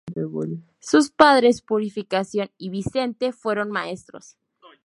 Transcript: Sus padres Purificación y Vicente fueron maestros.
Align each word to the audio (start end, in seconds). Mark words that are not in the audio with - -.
Sus 0.79 1.11
padres 1.11 1.61
Purificación 1.61 2.49
y 2.57 2.71
Vicente 2.71 3.31
fueron 3.31 3.69
maestros. 3.69 4.35